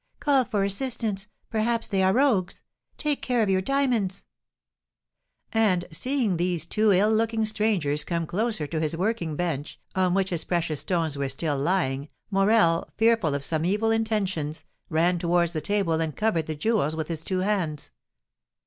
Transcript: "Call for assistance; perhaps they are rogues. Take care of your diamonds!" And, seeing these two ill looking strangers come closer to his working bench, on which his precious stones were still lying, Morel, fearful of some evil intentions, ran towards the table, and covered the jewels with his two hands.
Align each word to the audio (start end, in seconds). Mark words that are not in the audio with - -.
"Call 0.19 0.45
for 0.45 0.63
assistance; 0.63 1.27
perhaps 1.51 1.87
they 1.87 2.01
are 2.01 2.11
rogues. 2.11 2.63
Take 2.97 3.21
care 3.21 3.43
of 3.43 3.51
your 3.51 3.61
diamonds!" 3.61 4.23
And, 5.53 5.85
seeing 5.91 6.37
these 6.37 6.65
two 6.65 6.91
ill 6.91 7.11
looking 7.11 7.45
strangers 7.45 8.03
come 8.03 8.25
closer 8.25 8.65
to 8.65 8.79
his 8.79 8.97
working 8.97 9.35
bench, 9.35 9.79
on 9.93 10.15
which 10.15 10.31
his 10.31 10.43
precious 10.43 10.81
stones 10.81 11.19
were 11.19 11.29
still 11.29 11.55
lying, 11.59 12.09
Morel, 12.31 12.89
fearful 12.97 13.35
of 13.35 13.45
some 13.45 13.63
evil 13.63 13.91
intentions, 13.91 14.65
ran 14.89 15.19
towards 15.19 15.53
the 15.53 15.61
table, 15.61 15.93
and 16.01 16.15
covered 16.17 16.47
the 16.47 16.55
jewels 16.55 16.95
with 16.95 17.07
his 17.07 17.21
two 17.21 17.41
hands. 17.41 17.91